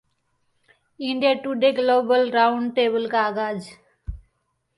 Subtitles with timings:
[0.99, 3.69] India today global round table का आगाज